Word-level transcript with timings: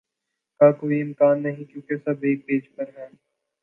کا 0.61 0.71
کوئی 0.71 1.01
امکان 1.01 1.43
نہیں 1.43 1.63
کیونکہ 1.63 1.95
سب 1.97 2.23
ایک 2.23 2.45
پیج 2.45 2.69
پر 2.75 2.97
ہیں 2.97 3.09